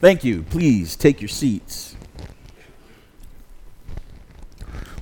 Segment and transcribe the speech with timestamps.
[0.00, 0.44] Thank you.
[0.44, 1.94] Please take your seats.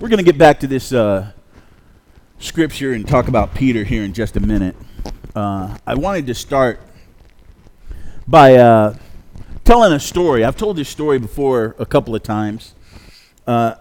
[0.00, 1.30] We're going to get back to this uh,
[2.40, 4.74] scripture and talk about Peter here in just a minute.
[5.36, 6.80] Uh, I wanted to start
[8.26, 8.96] by uh,
[9.62, 10.44] telling a story.
[10.44, 12.74] I've told this story before a couple of times.
[13.46, 13.76] Uh,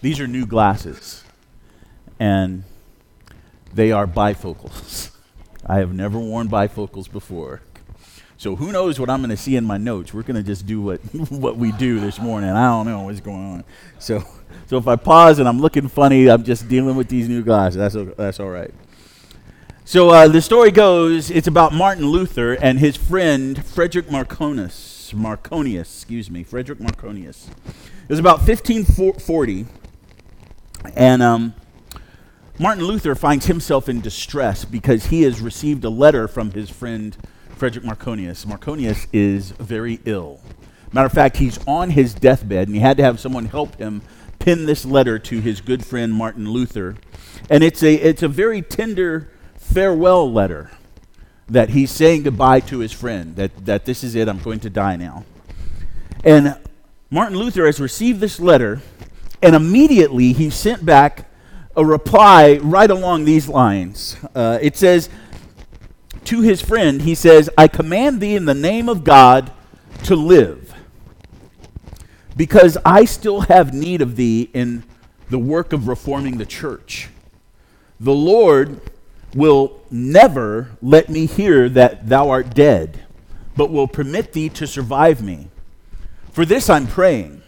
[0.00, 1.24] these are new glasses,
[2.20, 2.62] and
[3.74, 5.08] they are bifocals.
[5.66, 7.60] I have never worn bifocals before.
[8.36, 10.14] So who knows what I'm going to see in my notes?
[10.14, 12.50] We're going to just do what what we do this morning.
[12.50, 13.64] I don't know what's going on.
[13.98, 14.24] So
[14.66, 17.76] so if I pause and I'm looking funny, I'm just dealing with these new glasses.
[17.76, 18.72] That's that's all right.
[19.84, 25.12] So uh, the story goes, it's about Martin Luther and his friend Frederick Marconius.
[25.12, 27.48] Marconius, excuse me, Frederick Marconius.
[27.48, 29.66] It was about 1540,
[30.94, 31.54] and um,
[32.60, 37.16] Martin Luther finds himself in distress because he has received a letter from his friend
[37.56, 38.44] Frederick Marconius.
[38.44, 40.42] Marconius is very ill.
[40.92, 44.02] Matter of fact, he's on his deathbed, and he had to have someone help him
[44.40, 46.96] pin this letter to his good friend Martin Luther.
[47.48, 50.70] And it's a, it's a very tender farewell letter
[51.48, 54.68] that he's saying goodbye to his friend, that, that this is it, I'm going to
[54.68, 55.24] die now.
[56.24, 56.58] And
[57.08, 58.82] Martin Luther has received this letter,
[59.40, 61.29] and immediately he sent back
[61.76, 64.16] a reply right along these lines.
[64.34, 65.08] Uh, it says,
[66.24, 69.52] to his friend, he says, I command thee in the name of God
[70.04, 70.74] to live,
[72.36, 74.84] because I still have need of thee in
[75.28, 77.08] the work of reforming the church.
[77.98, 78.80] The Lord
[79.34, 83.04] will never let me hear that thou art dead,
[83.56, 85.48] but will permit thee to survive me.
[86.32, 87.42] For this I'm praying.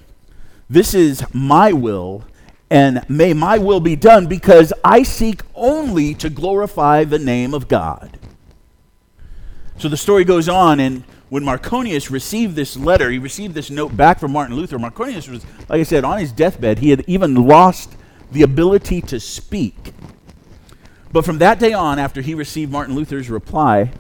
[0.69, 2.25] This is my will,
[2.73, 7.69] and may my will be done because I seek only to glorify the name of
[7.69, 8.19] God.
[9.77, 13.95] So the story goes on, and when Marconius received this letter, he received this note
[13.95, 14.79] back from Martin Luther.
[14.79, 16.79] Marconius was, like I said, on his deathbed.
[16.79, 17.95] He had even lost
[18.31, 19.93] the ability to speak.
[21.13, 23.93] But from that day on, after he received Martin Luther's reply,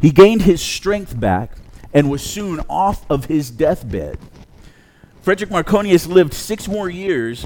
[0.00, 1.56] he gained his strength back
[1.92, 4.20] and was soon off of his deathbed.
[5.20, 7.44] Frederick Marconius lived six more years,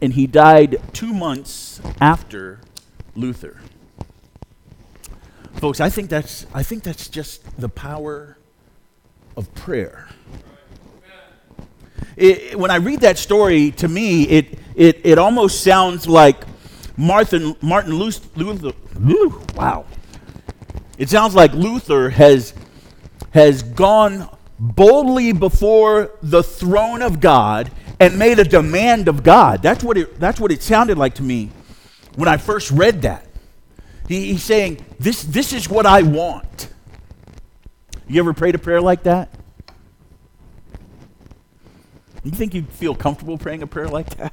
[0.00, 2.60] and he died two months after
[3.14, 3.60] Luther.
[5.54, 8.38] Folks, I think that's, I think that's just the power
[9.36, 10.08] of prayer.
[12.16, 16.44] It, when I read that story, to me, it, it, it almost sounds like
[16.96, 18.72] Martin, Martin Luther,
[19.54, 19.86] wow.
[20.98, 22.52] It sounds like Luther has,
[23.32, 24.28] has gone
[24.58, 29.62] boldly before the throne of God and made a demand of God.
[29.62, 31.50] That's what it, that's what it sounded like to me
[32.16, 33.26] when I first read that.
[34.08, 36.70] He, he's saying, this, this is what I want.
[38.08, 39.28] You ever prayed a prayer like that?
[42.24, 44.32] You think you'd feel comfortable praying a prayer like that?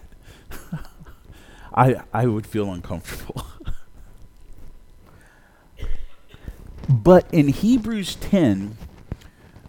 [1.73, 3.45] I, I would feel uncomfortable.
[6.89, 8.77] but in Hebrews 10,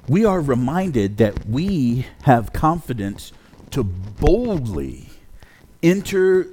[0.09, 3.33] we are reminded that we have confidence
[3.71, 5.09] to boldly
[5.83, 6.49] enter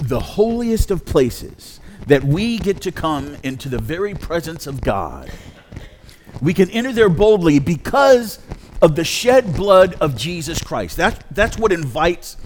[0.00, 5.30] the holiest of places, that we get to come into the very presence of God.
[6.40, 8.38] We can enter there boldly because
[8.80, 10.96] of the shed blood of Jesus Christ.
[10.96, 12.36] That, that's what invites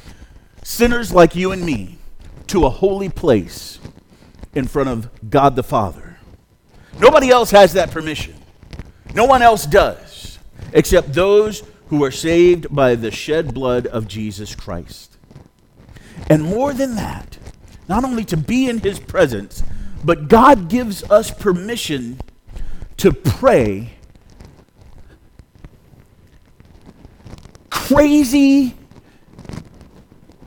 [0.63, 1.99] sinners like you and me
[2.49, 3.79] to a holy place
[4.55, 6.19] in front of God the Father.
[6.99, 8.35] Nobody else has that permission.
[9.15, 10.39] No one else does,
[10.73, 15.19] except those who are saved by the shed blood of Jesus Christ.
[16.31, 17.37] And more than that,
[17.87, 19.63] not only to be in his presence,
[20.03, 22.19] but God gives us permission
[22.97, 23.91] to pray
[27.69, 28.75] crazy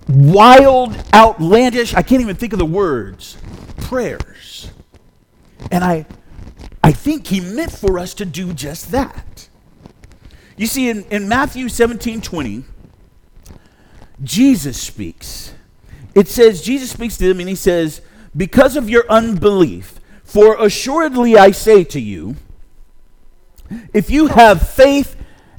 [0.09, 3.37] wild, outlandish, I can't even think of the words,
[3.77, 4.71] prayers.
[5.69, 6.07] And I,
[6.83, 9.47] I think he meant for us to do just that.
[10.57, 12.63] You see, in, in Matthew 17 20,
[14.23, 15.53] Jesus speaks.
[16.13, 18.01] It says, Jesus speaks to them and he says,
[18.35, 22.37] Because of your unbelief, for assuredly I say to you,
[23.93, 25.17] if you have faith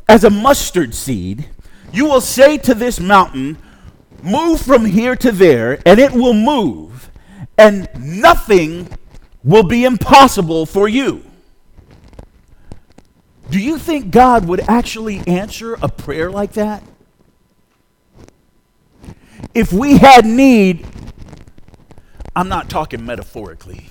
[0.08, 1.48] as a mustard seed,
[1.92, 3.58] you will say to this mountain,
[4.22, 7.10] move from here to there, and it will move,
[7.58, 8.88] and nothing
[9.44, 11.25] will be impossible for you.
[13.50, 16.82] Do you think God would actually answer a prayer like that?
[19.54, 20.84] If we had need,
[22.34, 23.88] I'm not talking metaphorically.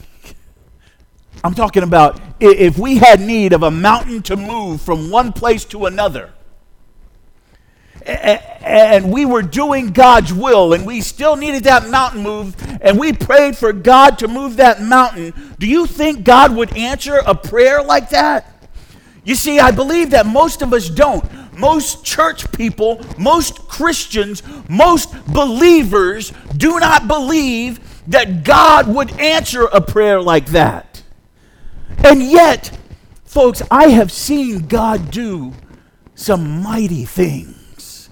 [1.43, 5.63] I'm talking about if we had need of a mountain to move from one place
[5.65, 6.31] to another,
[8.05, 13.13] and we were doing God's will, and we still needed that mountain moved, and we
[13.13, 17.81] prayed for God to move that mountain, do you think God would answer a prayer
[17.81, 18.54] like that?
[19.25, 21.25] You see, I believe that most of us don't.
[21.57, 29.81] Most church people, most Christians, most believers do not believe that God would answer a
[29.81, 31.01] prayer like that.
[32.03, 32.77] And yet,
[33.23, 35.53] folks, I have seen God do
[36.13, 38.09] some mighty things.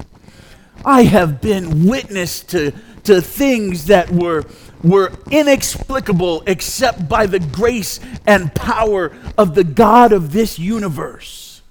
[0.86, 2.72] I have been witness to,
[3.04, 4.44] to things that were,
[4.84, 11.62] were inexplicable except by the grace and power of the God of this universe.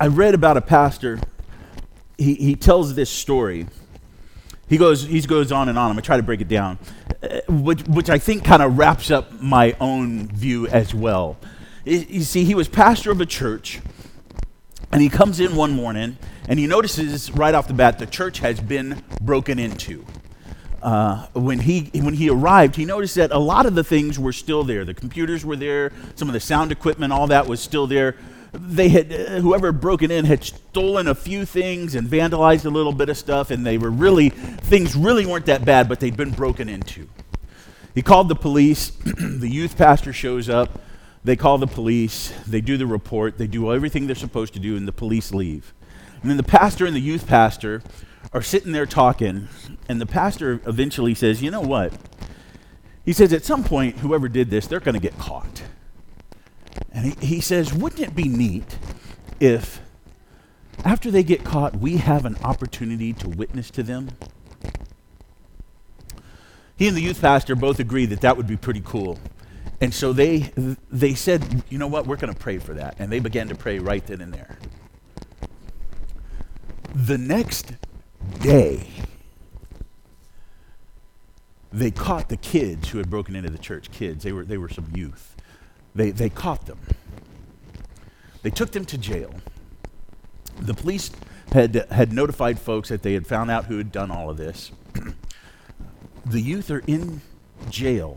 [0.00, 1.20] I read about a pastor,
[2.18, 3.66] he, he tells this story
[4.70, 5.86] he goes, he goes on and on.
[5.86, 6.78] I'm going to try to break it down,
[7.24, 11.38] uh, which, which I think kind of wraps up my own view as well.
[11.84, 13.80] You see, he was pastor of a church,
[14.92, 16.18] and he comes in one morning,
[16.50, 20.04] and he notices right off the bat the church has been broken into.
[20.82, 24.32] Uh, when he when he arrived, he noticed that a lot of the things were
[24.32, 24.84] still there.
[24.84, 28.16] The computers were there, some of the sound equipment, all that was still there,
[28.52, 32.92] they had uh, whoever broken in had stolen a few things and vandalized a little
[32.92, 36.32] bit of stuff and they were really things really weren't that bad but they'd been
[36.32, 37.08] broken into.
[37.94, 38.92] He called the police.
[39.40, 40.80] The youth pastor shows up.
[41.24, 42.32] They call the police.
[42.46, 43.38] They do the report.
[43.38, 45.72] They do everything they're supposed to do and the police leave
[46.22, 47.82] and then the pastor and the youth pastor
[48.32, 49.48] are sitting there talking
[49.88, 51.92] and the pastor eventually says you know what
[53.04, 55.62] he says at some point whoever did this they're going to get caught
[56.92, 58.78] and he, he says, Wouldn't it be neat
[59.38, 59.80] if,
[60.84, 64.10] after they get caught, we have an opportunity to witness to them?
[66.76, 69.18] He and the youth pastor both agreed that that would be pretty cool.
[69.82, 70.52] And so they,
[70.90, 72.96] they said, you know what, we're going to pray for that.
[72.98, 74.58] And they began to pray right then and there.
[76.94, 77.72] The next
[78.40, 78.86] day,
[81.72, 83.92] they caught the kids who had broken into the church.
[83.92, 85.36] Kids, they were, they were some youth.
[85.94, 86.78] They, they caught them.
[88.42, 89.32] They took them to jail.
[90.58, 91.12] The police
[91.52, 94.72] had, had notified folks that they had found out who had done all of this.
[96.26, 97.20] the youth are in
[97.68, 98.16] jail,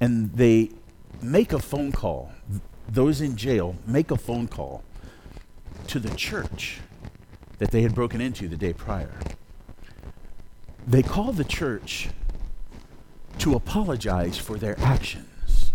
[0.00, 0.70] and they
[1.20, 2.32] make a phone call.
[2.88, 4.82] Those in jail make a phone call
[5.86, 6.80] to the church
[7.62, 9.14] that they had broken into the day prior.
[10.84, 12.08] They call the church
[13.38, 15.70] to apologize for their actions.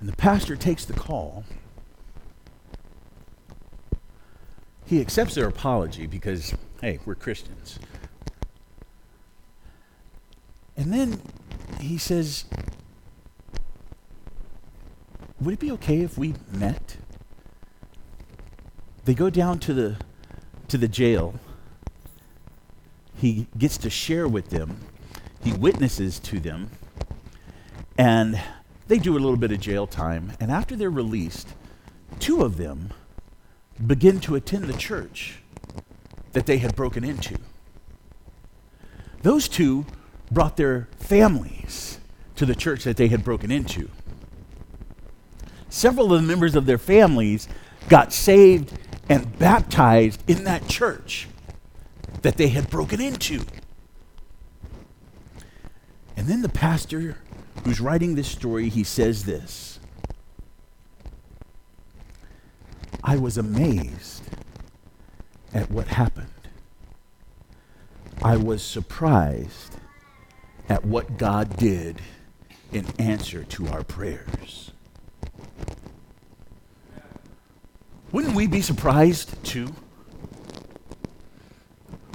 [0.00, 1.44] And the pastor takes the call.
[4.86, 7.78] He accepts their apology because, hey, we're Christians.
[10.76, 11.22] And then
[11.78, 12.44] he says,
[15.40, 16.96] Would it be okay if we met?
[19.06, 19.96] They go down to the,
[20.66, 21.38] to the jail.
[23.14, 24.80] He gets to share with them,
[25.42, 26.70] he witnesses to them,
[27.96, 28.38] and
[28.88, 31.54] they do a little bit of jail time, and after they're released,
[32.18, 32.92] two of them
[33.86, 35.38] begin to attend the church
[36.32, 37.36] that they had broken into.
[39.22, 39.86] Those two
[40.32, 42.00] brought their families
[42.34, 43.88] to the church that they had broken into.
[45.68, 47.48] Several of the members of their families
[47.88, 48.72] got saved
[49.08, 51.28] and baptized in that church
[52.22, 53.44] that they had broken into.
[56.16, 57.18] And then the pastor
[57.64, 59.78] who's writing this story, he says this
[63.04, 64.24] I was amazed
[65.54, 66.26] at what happened.
[68.22, 69.76] I was surprised
[70.68, 72.02] at what God did
[72.72, 74.72] in answer to our prayers.
[78.16, 79.68] Wouldn't we be surprised too?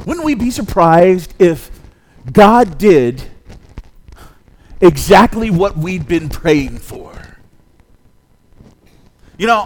[0.06, 1.70] Wouldn't we be surprised if
[2.32, 3.22] God did
[4.82, 7.14] exactly what we'd been praying for.
[9.38, 9.66] You know,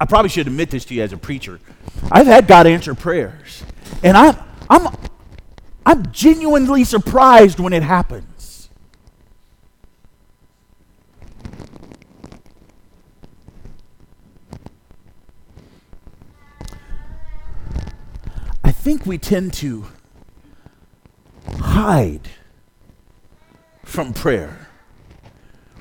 [0.00, 1.60] I probably should admit this to you as a preacher.
[2.10, 3.62] I've had God answer prayers,
[4.02, 4.36] and I'm,
[4.68, 4.88] I'm,
[5.86, 8.26] I'm genuinely surprised when it happens.
[18.62, 19.86] I think we tend to
[21.60, 22.28] hide
[23.84, 24.66] from prayer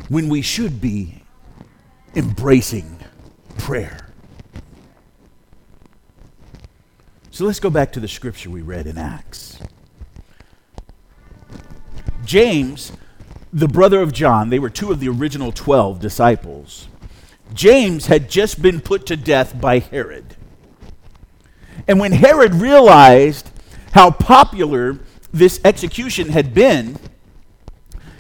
[0.10, 1.24] when we should be
[2.14, 3.00] embracing
[3.58, 4.12] prayer.
[7.32, 9.58] So let's go back to the scripture we read in Acts.
[12.24, 12.92] James
[13.52, 16.88] the brother of John, they were two of the original 12 disciples.
[17.56, 20.36] James had just been put to death by Herod.
[21.88, 23.50] And when Herod realized
[23.94, 25.00] how popular
[25.32, 26.98] this execution had been,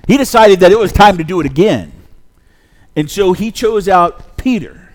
[0.07, 1.91] he decided that it was time to do it again.
[2.95, 4.89] And so he chose out Peter.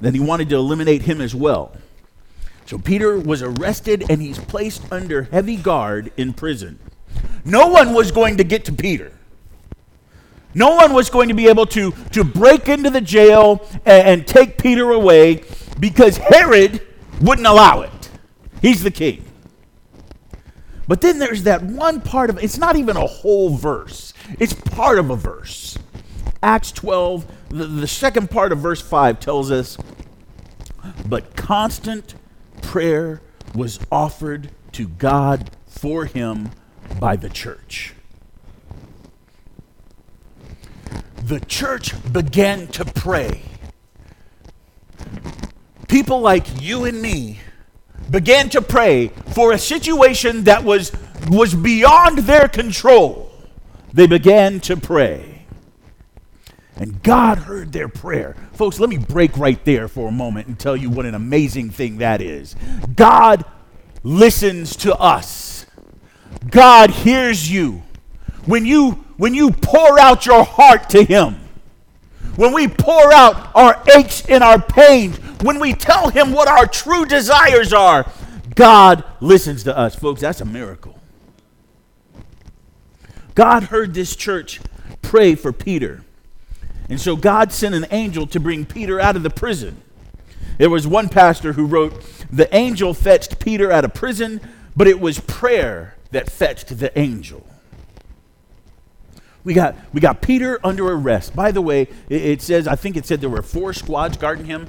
[0.00, 1.72] Then he wanted to eliminate him as well.
[2.66, 6.78] So Peter was arrested and he's placed under heavy guard in prison.
[7.44, 9.12] No one was going to get to Peter.
[10.52, 14.26] No one was going to be able to, to break into the jail and, and
[14.26, 15.44] take Peter away
[15.78, 16.85] because Herod
[17.20, 18.10] wouldn't allow it.
[18.60, 19.24] He's the king.
[20.88, 24.98] But then there's that one part of it's not even a whole verse, it's part
[24.98, 25.78] of a verse.
[26.42, 29.78] Acts 12, the, the second part of verse 5 tells us,
[31.06, 32.14] But constant
[32.62, 33.20] prayer
[33.54, 36.50] was offered to God for him
[37.00, 37.94] by the church.
[41.16, 43.42] The church began to pray.
[45.88, 47.40] People like you and me
[48.10, 50.92] began to pray for a situation that was,
[51.28, 53.32] was beyond their control.
[53.92, 55.46] They began to pray.
[56.76, 58.36] And God heard their prayer.
[58.52, 61.70] Folks, let me break right there for a moment and tell you what an amazing
[61.70, 62.54] thing that is.
[62.94, 63.44] God
[64.02, 65.66] listens to us.
[66.50, 67.82] God hears you.
[68.44, 71.36] When you when you pour out your heart to him,
[72.36, 76.66] when we pour out our aches and our pains, when we tell him what our
[76.66, 78.10] true desires are,
[78.54, 79.94] God listens to us.
[79.94, 80.98] Folks, that's a miracle.
[83.34, 84.60] God heard this church
[85.02, 86.02] pray for Peter.
[86.88, 89.82] And so God sent an angel to bring Peter out of the prison.
[90.58, 94.40] There was one pastor who wrote, The angel fetched Peter out of prison,
[94.74, 97.46] but it was prayer that fetched the angel.
[99.46, 101.36] We got, we got Peter under arrest.
[101.36, 104.46] By the way, it, it, says, I think it said there were four squads guarding
[104.46, 104.66] him.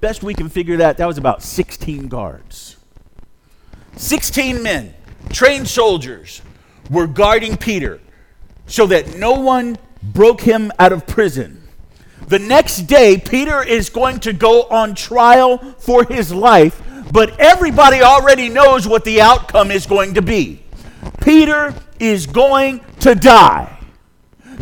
[0.00, 2.76] Best we can figure that, that was about 16 guards.
[3.96, 4.94] 16 men,
[5.30, 6.42] trained soldiers,
[6.90, 8.00] were guarding Peter
[8.68, 11.60] so that no one broke him out of prison.
[12.28, 18.00] The next day, Peter is going to go on trial for his life, but everybody
[18.00, 20.62] already knows what the outcome is going to be.
[21.20, 23.78] Peter is going to die.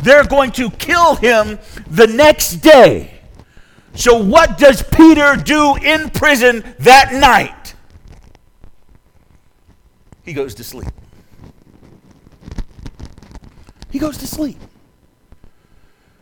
[0.03, 3.21] They're going to kill him the next day.
[3.95, 7.75] So, what does Peter do in prison that night?
[10.25, 10.89] He goes to sleep.
[13.91, 14.59] He goes to sleep.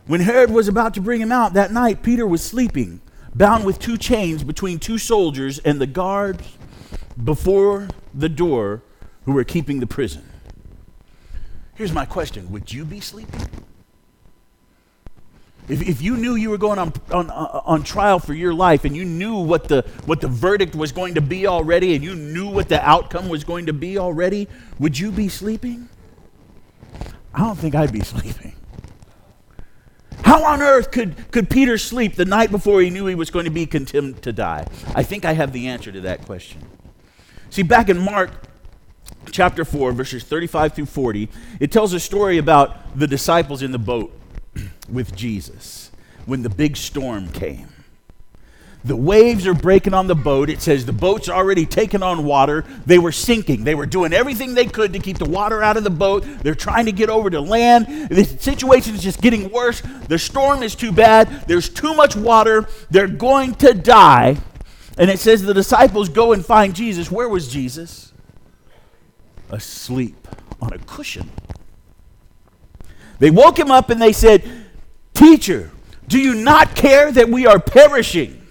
[0.07, 3.01] When Herod was about to bring him out that night, Peter was sleeping,
[3.35, 6.57] bound with two chains between two soldiers and the guards
[7.21, 8.81] before the door
[9.25, 10.26] who were keeping the prison.
[11.77, 13.41] Here's my question Would you be sleeping?
[15.69, 18.85] If, if you knew you were going on, on, uh, on trial for your life
[18.85, 22.15] and you knew what the, what the verdict was going to be already and you
[22.15, 24.47] knew what the outcome was going to be already,
[24.79, 25.89] would you be sleeping?
[27.33, 28.53] I don't think I'd be sleeping.
[30.23, 33.45] How on earth could, could Peter sleep the night before he knew he was going
[33.45, 34.65] to be condemned to die?
[34.95, 36.61] I think I have the answer to that question.
[37.49, 38.31] See, back in Mark
[39.31, 41.29] chapter 4, verses 35 through 40,
[41.59, 44.11] it tells a story about the disciples in the boat
[44.91, 45.91] with Jesus
[46.25, 47.69] when the big storm came.
[48.87, 50.49] The waves are breaking on the boat.
[50.49, 52.63] It says the boat's already taken on water.
[52.85, 53.65] They were sinking.
[53.65, 56.23] They were doing everything they could to keep the water out of the boat.
[56.41, 58.07] They're trying to get over to land.
[58.09, 59.81] The situation is just getting worse.
[59.81, 61.27] The storm is too bad.
[61.47, 62.67] There's too much water.
[62.89, 64.37] They're going to die.
[64.97, 67.11] And it says the disciples go and find Jesus.
[67.11, 68.06] Where was Jesus?
[69.49, 70.27] Asleep
[70.61, 71.29] on a cushion.
[73.19, 74.43] They woke him up and they said,
[75.13, 75.71] Teacher,
[76.07, 78.47] do you not care that we are perishing?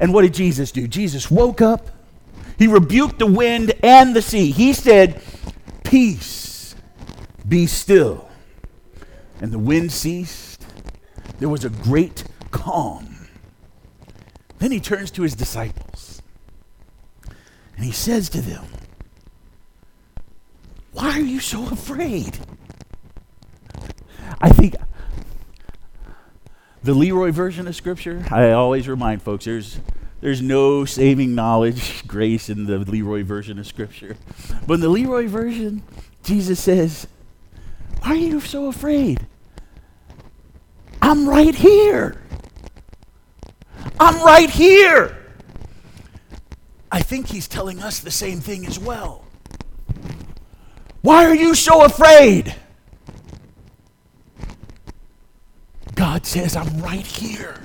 [0.00, 0.86] And what did Jesus do?
[0.86, 1.90] Jesus woke up,
[2.58, 4.50] he rebuked the wind and the sea.
[4.50, 5.20] He said,
[5.84, 6.74] Peace,
[7.46, 8.28] be still.
[9.40, 10.64] And the wind ceased.
[11.38, 13.28] There was a great calm.
[14.58, 16.22] Then he turns to his disciples
[17.76, 18.64] and he says to them,
[20.96, 22.38] Why are you so afraid?
[24.40, 24.76] I think
[26.82, 29.78] the Leroy version of Scripture, I always remind folks there's,
[30.22, 34.16] there's no saving knowledge, grace in the Leroy version of Scripture.
[34.66, 35.82] But in the Leroy version,
[36.24, 37.06] Jesus says,
[38.00, 39.26] Why are you so afraid?
[41.02, 42.22] I'm right here.
[44.00, 45.14] I'm right here.
[46.90, 49.25] I think he's telling us the same thing as well.
[51.06, 52.52] Why are you so afraid?
[55.94, 57.62] God says, I'm right here.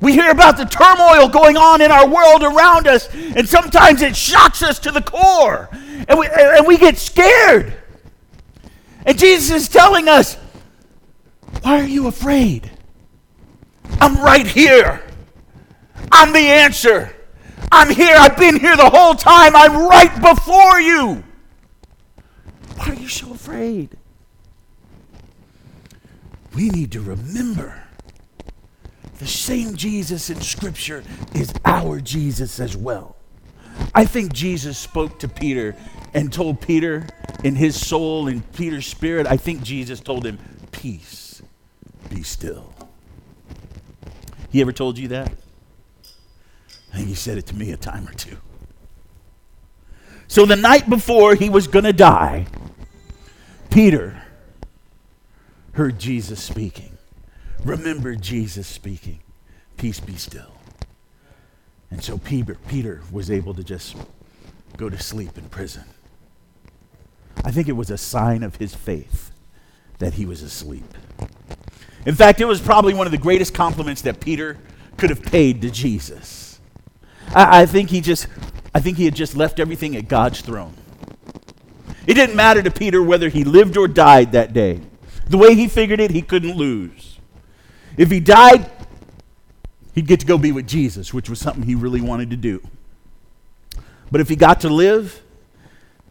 [0.00, 4.14] We hear about the turmoil going on in our world around us, and sometimes it
[4.14, 5.70] shocks us to the core,
[6.06, 7.76] and we, and we get scared.
[9.04, 10.36] And Jesus is telling us,
[11.62, 12.70] Why are you afraid?
[14.00, 15.02] I'm right here.
[16.12, 17.12] I'm the answer.
[17.74, 18.14] I'm here.
[18.16, 19.56] I've been here the whole time.
[19.56, 21.24] I'm right before you.
[22.76, 23.96] Why are you so afraid?
[26.54, 27.82] We need to remember
[29.18, 31.02] the same Jesus in Scripture
[31.34, 33.16] is our Jesus as well.
[33.92, 35.74] I think Jesus spoke to Peter
[36.14, 37.08] and told Peter
[37.42, 40.38] in his soul, in Peter's spirit, I think Jesus told him,
[40.70, 41.42] Peace,
[42.08, 42.72] be still.
[44.52, 45.32] He ever told you that?
[46.94, 48.36] Think he said it to me a time or two.
[50.28, 52.46] So the night before he was going to die,
[53.68, 54.22] Peter
[55.72, 56.96] heard Jesus speaking.
[57.64, 59.18] Remember Jesus speaking,
[59.76, 60.52] Peace be still.
[61.90, 63.96] And so Peter, Peter was able to just
[64.76, 65.84] go to sleep in prison.
[67.44, 69.32] I think it was a sign of his faith
[69.98, 70.94] that he was asleep.
[72.06, 74.58] In fact, it was probably one of the greatest compliments that Peter
[74.96, 76.43] could have paid to Jesus.
[77.28, 78.26] I, I think he just,
[78.74, 80.74] I think he had just left everything at God's throne.
[82.06, 84.80] It didn't matter to Peter whether he lived or died that day.
[85.28, 87.18] The way he figured it, he couldn't lose.
[87.96, 88.70] If he died,
[89.94, 92.60] he'd get to go be with Jesus, which was something he really wanted to do.
[94.10, 95.22] But if he got to live,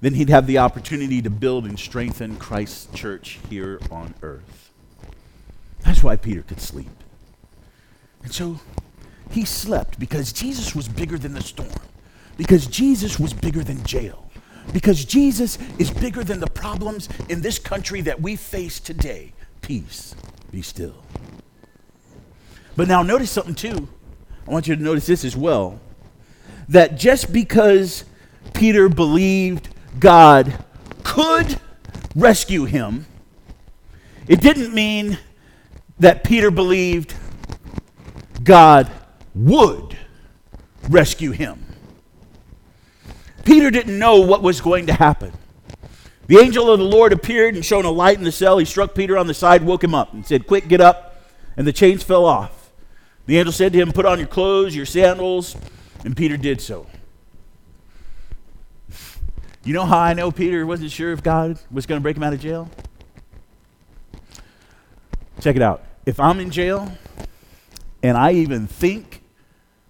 [0.02, 4.72] then he'd have the opportunity to build and strengthen Christ's church here on earth.
[5.82, 6.90] That's why Peter could sleep.
[8.24, 8.60] And so
[9.34, 11.70] he slept because Jesus was bigger than the storm,
[12.38, 14.30] because Jesus was bigger than jail.
[14.72, 19.34] Because Jesus is bigger than the problems in this country that we face today.
[19.62, 20.16] Peace,
[20.52, 21.04] be still.
[22.78, 23.90] But now notice something too.
[24.48, 25.82] I want you to notice this as well.
[26.70, 28.06] That just because
[28.54, 29.68] Peter believed
[30.00, 30.64] God
[31.04, 31.60] could
[32.16, 33.06] rescue him,
[34.28, 35.18] it didn't mean
[36.00, 37.16] that Peter believed
[38.44, 38.90] God
[39.36, 39.98] would
[40.90, 41.66] rescue him.
[43.46, 45.34] Peter didn't know what was going to happen.
[46.28, 48.58] The angel of the Lord appeared and shone a light in the cell.
[48.58, 51.22] He struck Peter on the side, woke him up, and said, Quick, get up.
[51.58, 52.72] And the chains fell off.
[53.26, 55.56] The angel said to him, Put on your clothes, your sandals.
[56.06, 56.88] And Peter did so.
[59.66, 62.24] You know how I know Peter wasn't sure if God was going to break him
[62.24, 62.70] out of jail?
[65.40, 65.84] Check it out.
[66.06, 66.92] If I'm in jail
[68.02, 69.23] and I even think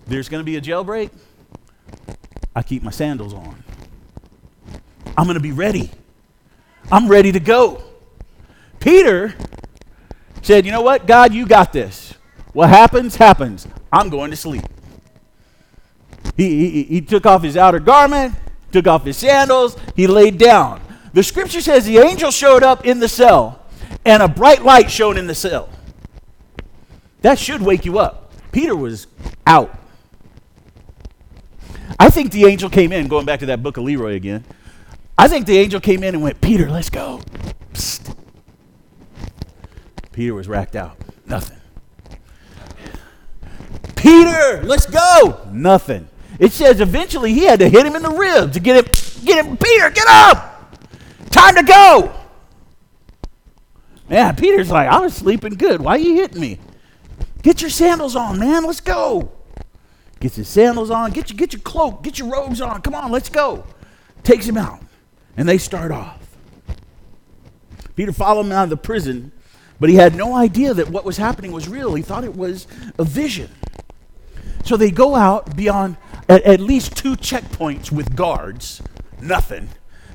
[0.05, 1.11] there's going to be a jailbreak,
[2.55, 3.63] I keep my sandals on.
[5.17, 5.91] I'm going to be ready.
[6.91, 7.83] I'm ready to go.
[8.79, 9.33] Peter
[10.41, 11.07] said, You know what?
[11.07, 12.13] God, you got this.
[12.51, 13.67] What happens, happens.
[13.91, 14.63] I'm going to sleep.
[16.35, 18.35] He, he, he took off his outer garment,
[18.71, 20.81] took off his sandals, he laid down.
[21.13, 23.61] The scripture says the angel showed up in the cell,
[24.03, 25.69] and a bright light shone in the cell.
[27.21, 28.33] That should wake you up.
[28.51, 29.07] Peter was
[29.45, 29.73] out.
[32.03, 34.43] I think the angel came in, going back to that book of Leroy again.
[35.17, 37.21] I think the angel came in and went, Peter, let's go.
[37.71, 38.13] Psst.
[40.11, 40.97] Peter was racked out.
[41.25, 41.61] Nothing.
[43.95, 45.47] Peter, let's go.
[45.53, 46.09] Nothing.
[46.39, 49.45] It says eventually he had to hit him in the ribs to get him, get
[49.45, 50.75] him, Peter, get up.
[51.29, 52.13] Time to go.
[54.09, 55.79] Man, Peter's like, I was sleeping good.
[55.79, 56.59] Why are you hitting me?
[57.43, 58.65] Get your sandals on, man.
[58.65, 59.31] Let's go.
[60.23, 61.11] Gets his sandals on.
[61.11, 62.01] Get your, get your cloak.
[62.01, 62.81] Get your robes on.
[62.81, 63.65] Come on, let's go.
[64.23, 64.79] Takes him out.
[65.35, 66.37] And they start off.
[67.97, 69.33] Peter followed him out of the prison,
[69.81, 71.93] but he had no idea that what was happening was real.
[71.93, 73.51] He thought it was a vision.
[74.63, 75.97] So they go out beyond
[76.29, 78.81] at, at least two checkpoints with guards.
[79.21, 79.67] Nothing.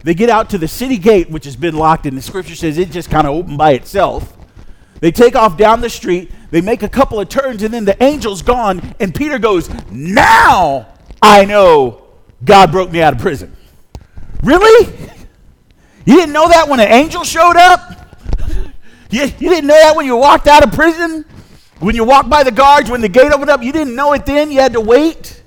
[0.04, 2.78] They get out to the city gate, which has been locked, and the scripture says
[2.78, 4.37] it just kind of opened by itself.
[5.00, 6.30] They take off down the street.
[6.50, 8.94] They make a couple of turns, and then the angel's gone.
[8.98, 10.88] And Peter goes, Now
[11.22, 12.04] I know
[12.44, 13.56] God broke me out of prison.
[14.42, 14.94] Really?
[16.04, 18.16] You didn't know that when an angel showed up?
[19.10, 21.24] You, you didn't know that when you walked out of prison?
[21.80, 23.62] When you walked by the guards, when the gate opened up?
[23.62, 24.50] You didn't know it then?
[24.50, 25.42] You had to wait?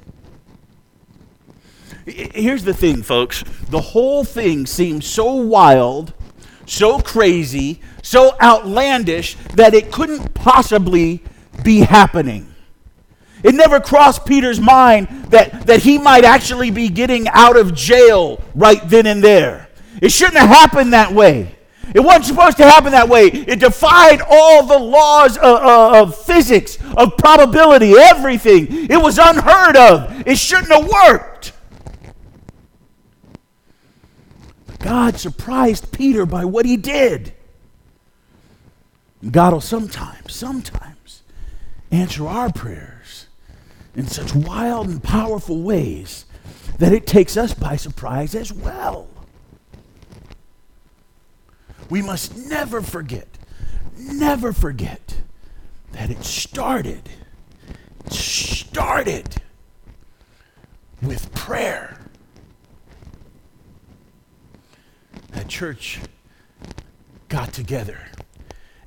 [2.05, 3.43] Here's the thing, folks.
[3.69, 6.13] The whole thing seems so wild,
[6.65, 11.23] so crazy, so outlandish that it couldn't possibly
[11.63, 12.53] be happening.
[13.43, 18.41] It never crossed Peter's mind that, that he might actually be getting out of jail
[18.53, 19.69] right then and there.
[20.01, 21.55] It shouldn't have happened that way.
[21.93, 23.27] It wasn't supposed to happen that way.
[23.27, 28.89] It defied all the laws of, of, of, physics, of probability, everything.
[28.89, 30.25] It was unheard of.
[30.25, 31.53] It shouldn't have worked.
[34.79, 37.33] God surprised Peter by what he did.
[39.29, 41.21] God will sometimes, sometimes
[41.91, 43.27] answer our prayers
[43.95, 46.25] in such wild and powerful ways
[46.79, 49.07] that it takes us by surprise as well.
[51.89, 53.27] We must never forget,
[53.97, 55.21] never forget
[55.91, 57.09] that it started,
[58.09, 59.35] started
[61.01, 61.97] with prayer.
[65.31, 65.99] That church
[67.27, 67.99] got together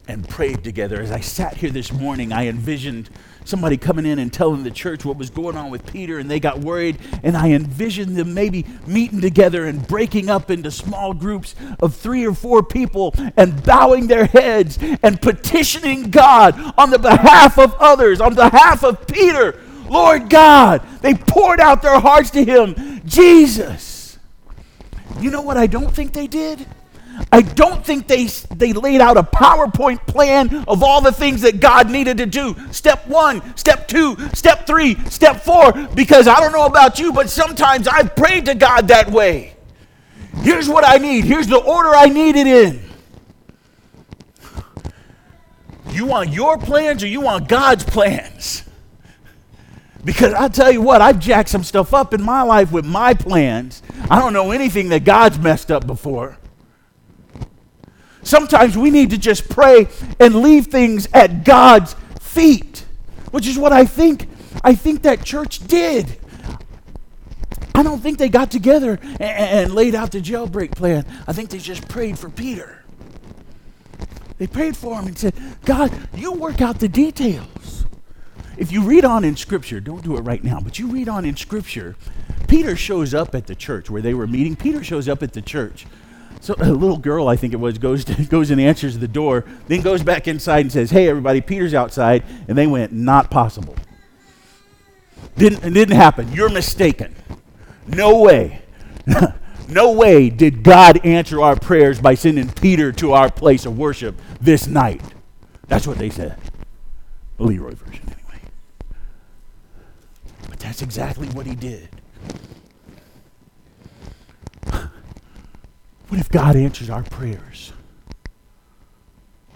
[0.07, 1.01] and prayed together.
[1.01, 3.09] As I sat here this morning, I envisioned
[3.45, 6.41] somebody coming in and telling the church what was going on with Peter, and they
[6.41, 6.99] got worried.
[7.23, 12.27] And I envisioned them maybe meeting together and breaking up into small groups of three
[12.27, 18.21] or four people and bowing their heads and petitioning God on the behalf of others,
[18.21, 19.61] on behalf of Peter.
[19.89, 23.01] Lord God, they poured out their hearts to him.
[23.05, 24.19] Jesus.
[25.21, 26.67] You know what I don't think they did?
[27.31, 28.25] I don't think they,
[28.55, 32.57] they laid out a PowerPoint plan of all the things that God needed to do.
[32.73, 37.31] Step one, step two, step three, step four, because I don't know about you, but
[37.31, 39.57] sometimes I've prayed to God that way.
[40.39, 42.83] Here's what I need, here's the order I need it in.
[45.91, 48.65] You want your plans or you want God's plans?
[50.05, 53.15] Because I tell you what, I've jacked some stuff up in my life with my
[53.15, 53.83] plans.
[54.11, 56.37] I don't know anything that God's messed up before.
[58.25, 59.87] Sometimes we need to just pray
[60.19, 62.85] and leave things at God's feet,
[63.31, 64.29] which is what I think
[64.63, 66.19] I think that church did.
[67.75, 71.05] I don't think they got together and, and laid out the jailbreak plan.
[71.27, 72.83] I think they just prayed for Peter.
[74.39, 75.35] They prayed for him and said,
[75.65, 77.85] God, you work out the details.
[78.57, 81.25] If you read on in Scripture, don't do it right now, but you read on
[81.25, 81.97] in Scripture,
[82.47, 84.55] Peter shows up at the church where they were meeting.
[84.55, 85.87] Peter shows up at the church
[86.41, 89.45] so a little girl, I think it was, goes, to, goes and answers the door,
[89.69, 92.25] then goes back inside and says, Hey, everybody, Peter's outside.
[92.49, 93.77] And they went, Not possible.
[95.37, 96.33] Didn't, it didn't happen.
[96.33, 97.15] You're mistaken.
[97.87, 98.63] No way.
[99.69, 104.15] no way did God answer our prayers by sending Peter to our place of worship
[104.41, 105.03] this night.
[105.67, 106.39] That's what they said.
[107.37, 108.41] The Leroy version, anyway.
[110.49, 111.89] But that's exactly what he did.
[116.15, 117.73] What if God answers our prayers?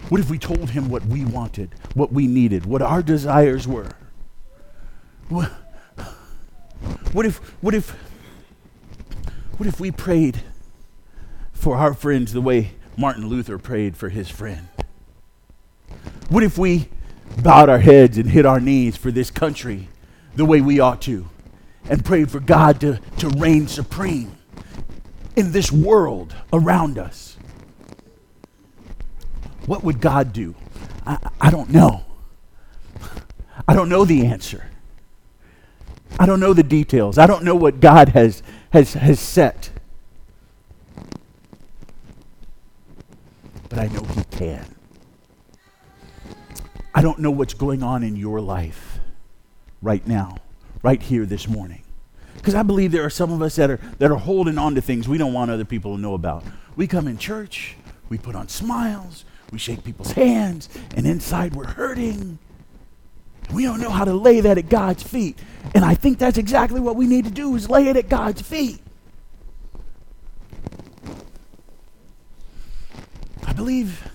[0.08, 3.92] What if we told him what we wanted, what we needed, what our desires were?
[5.28, 5.52] What,
[7.12, 7.90] what if what if
[9.58, 10.42] what if we prayed
[11.52, 14.66] for our friends the way Martin Luther prayed for his friend?
[16.28, 16.88] What if we
[17.40, 19.86] bowed our heads and hit our knees for this country
[20.34, 21.28] the way we ought to
[21.88, 24.37] and prayed for God to, to reign supreme?
[25.38, 27.36] In this world around us,
[29.66, 30.56] what would God do?
[31.06, 32.04] I, I don't know.
[33.68, 34.68] I don't know the answer.
[36.18, 37.18] I don't know the details.
[37.18, 39.70] I don't know what God has, has, has set.
[43.68, 44.74] But I know He can.
[46.92, 48.98] I don't know what's going on in your life
[49.82, 50.38] right now,
[50.82, 51.84] right here this morning.
[52.38, 54.80] Because I believe there are some of us that are, that are holding on to
[54.80, 56.44] things we don't want other people to know about.
[56.76, 57.76] We come in church,
[58.08, 62.38] we put on smiles, we shake people's hands, and inside we're hurting.
[63.52, 65.38] We don't know how to lay that at God's feet.
[65.74, 68.40] And I think that's exactly what we need to do is lay it at God's
[68.40, 68.78] feet.
[73.44, 74.06] I believe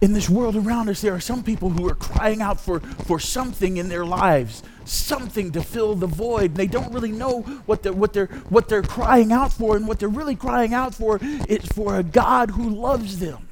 [0.00, 3.20] in this world around us, there are some people who are crying out for, for
[3.20, 6.54] something in their lives, something to fill the void.
[6.54, 9.98] They don't really know what they're, what, they're, what they're crying out for, and what
[9.98, 13.48] they're really crying out for is for a God who loves them.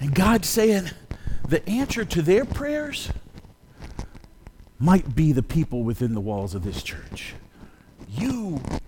[0.00, 0.90] And God's saying
[1.48, 3.10] the answer to their prayers
[4.78, 7.34] might be the people within the walls of this church.
[8.08, 8.60] You,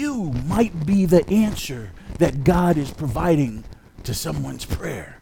[0.00, 3.64] you might be the answer that God is providing
[4.04, 5.20] to someone's prayer.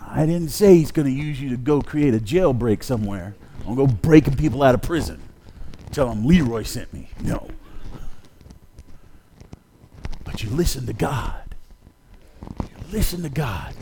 [0.00, 3.36] I didn't say he's going to use you to go create a jailbreak somewhere.
[3.60, 5.22] I'm going to go breaking people out of prison.
[5.92, 7.08] Tell them Leroy sent me.
[7.22, 7.48] No.
[10.24, 11.54] But you listen to God.
[12.60, 13.76] You listen to God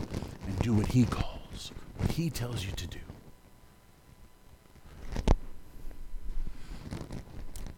[0.45, 2.99] and do what he calls, what he tells you to do.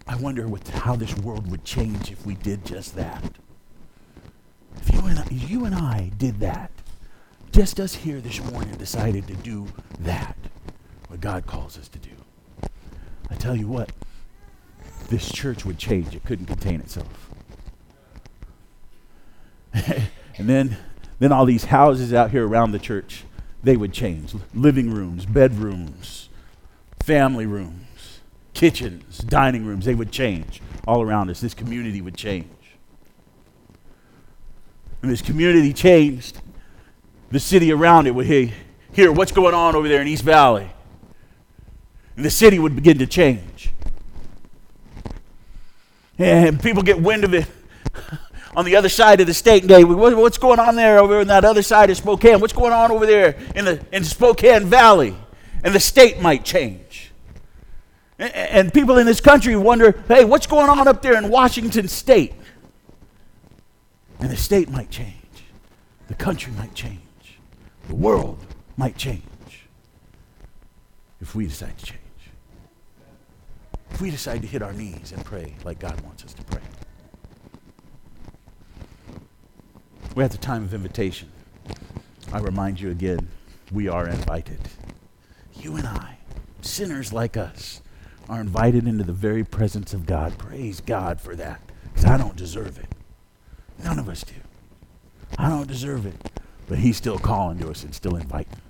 [0.07, 3.23] I wonder what, how this world would change if we did just that.
[4.77, 6.71] If you and, I, you and I did that,
[7.51, 9.67] just us here this morning decided to do
[9.99, 10.37] that,
[11.07, 12.11] what God calls us to do.
[13.29, 13.91] I tell you what,
[15.09, 16.15] this church would change.
[16.15, 17.29] It couldn't contain itself.
[19.73, 20.77] and then,
[21.19, 23.25] then all these houses out here around the church,
[23.61, 24.33] they would change.
[24.53, 26.29] Living rooms, bedrooms,
[27.01, 27.87] family rooms
[28.57, 31.39] kitchens, dining rooms, they would change all around us.
[31.39, 32.47] This community would change.
[35.03, 36.41] And this community changed,
[37.29, 38.49] the city around it would hear,
[38.93, 40.71] hear what's going on over there in East Valley.
[42.15, 43.69] And the city would begin to change.
[46.17, 47.45] And people get wind of it
[48.55, 51.27] on the other side of the state and go, what's going on there over on
[51.27, 52.39] that other side of Spokane?
[52.39, 55.15] What's going on over there in the in Spokane Valley?
[55.63, 57.06] And the state might change.
[58.19, 62.33] And people in this country wonder hey, what's going on up there in Washington state?
[64.19, 65.13] And the state might change,
[66.07, 66.99] the country might change,
[67.87, 68.39] the world
[68.75, 69.23] might change
[71.21, 72.01] if we decide to change.
[73.91, 76.61] If we decide to hit our knees and pray like God wants us to pray.
[80.15, 81.29] We're at the time of invitation.
[82.31, 83.27] I remind you again,
[83.71, 84.59] we are invited.
[85.53, 86.17] You and I,
[86.61, 87.81] sinners like us,
[88.29, 90.37] are invited into the very presence of God.
[90.37, 92.87] Praise God for that, because I don't deserve it.
[93.83, 94.33] None of us do.
[95.37, 96.31] I don't deserve it,
[96.67, 98.61] but He's still calling to us and still inviting.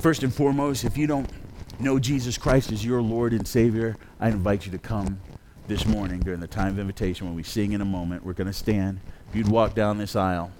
[0.00, 1.30] First and foremost, if you don't
[1.78, 5.20] know Jesus Christ as your Lord and Savior, I invite you to come
[5.66, 8.24] this morning during the time of invitation when we sing in a moment.
[8.24, 9.00] We're going to stand.
[9.28, 10.52] If you'd walk down this aisle,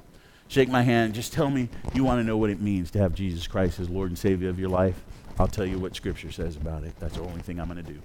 [0.48, 3.14] shake my hand, just tell me you want to know what it means to have
[3.14, 5.03] Jesus Christ as Lord and Savior of your life.
[5.40, 6.92] I'll tell you what Scripture says about it.
[7.00, 7.98] That's the only thing I'm going to do.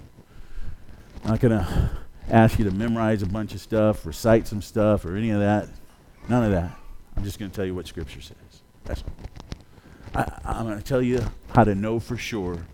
[1.26, 1.92] I'm not going to
[2.30, 5.68] ask you to memorize a bunch of stuff, recite some stuff, or any of that.
[6.30, 6.72] None of that.
[7.18, 8.38] I'm just going to tell you what Scripture says.
[8.86, 9.04] That's.
[10.16, 12.66] I, am going to tell you how to know for sure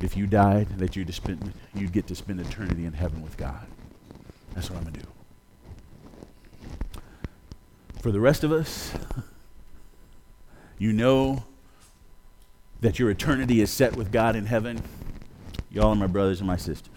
[0.00, 3.68] if you died that you'd, spend, you'd get to spend eternity in heaven with God.
[4.52, 5.08] That's what I'm going to do.
[8.02, 8.92] For the rest of us,
[10.78, 11.44] you know
[12.80, 14.82] that your eternity is set with God in heaven,
[15.70, 16.92] y'all are my brothers and my sisters.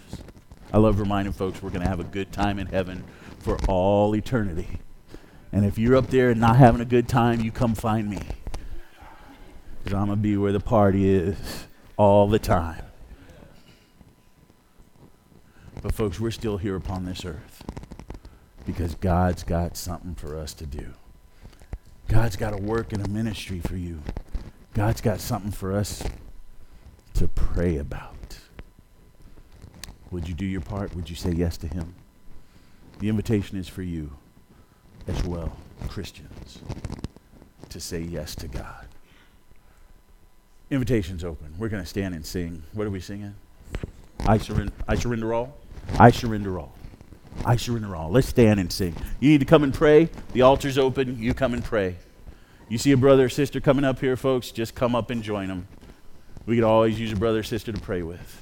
[0.73, 3.03] I love reminding folks we're going to have a good time in heaven
[3.39, 4.79] for all eternity.
[5.51, 8.21] And if you're up there and not having a good time, you come find me.
[9.83, 11.65] Because I'm going to be where the party is
[11.97, 12.83] all the time.
[15.81, 17.63] But, folks, we're still here upon this earth
[18.65, 20.93] because God's got something for us to do.
[22.07, 24.01] God's got a work and a ministry for you.
[24.73, 26.03] God's got something for us
[27.15, 28.39] to pray about.
[30.11, 30.95] Would you do your part?
[30.95, 31.93] Would you say yes to Him?
[32.99, 34.11] The invitation is for you
[35.07, 35.57] as well,
[35.87, 36.59] Christians,
[37.69, 38.87] to say yes to God.
[40.69, 41.53] Invitation's open.
[41.57, 42.63] We're going to stand and sing.
[42.73, 43.35] What are we singing?
[44.25, 45.57] I surrender, I surrender all.
[45.99, 46.73] I surrender all.
[47.43, 48.09] I surrender all.
[48.09, 48.95] Let's stand and sing.
[49.19, 50.09] You need to come and pray.
[50.33, 51.17] The altar's open.
[51.17, 51.95] You come and pray.
[52.71, 55.49] You see a brother or sister coming up here, folks, just come up and join
[55.49, 55.67] them.
[56.45, 58.40] We could always use a brother or sister to pray with.